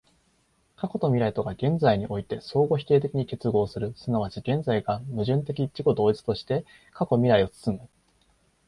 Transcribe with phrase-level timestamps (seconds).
[0.77, 7.87] 過去と未来とが現在において相互否定的に結合する、即ち現在が矛盾的自己同一として過去未来を包む、